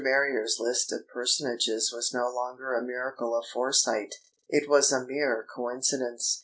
[0.03, 4.15] Marrier's list of personages was no longer a miracle of foresight;
[4.49, 6.39] it was a mere coincidence.